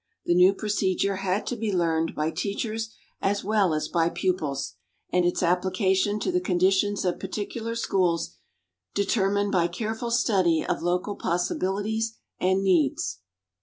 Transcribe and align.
The 0.25 0.33
new 0.33 0.55
procedure 0.55 1.17
had 1.17 1.45
to 1.45 1.55
be 1.55 1.71
learned 1.71 2.15
by 2.15 2.31
teachers 2.31 2.89
as 3.21 3.43
well 3.43 3.71
as 3.71 3.87
by 3.87 4.09
pupils, 4.09 4.73
and 5.11 5.25
its 5.25 5.43
application 5.43 6.19
to 6.21 6.31
the 6.31 6.41
conditions 6.41 7.05
of 7.05 7.19
particular 7.19 7.75
schools 7.75 8.33
determined 8.95 9.51
by 9.51 9.67
careful 9.67 10.09
study 10.09 10.65
of 10.67 10.81
local 10.81 11.15
possibilities 11.15 12.17
and 12.39 12.63
needs. 12.63 13.19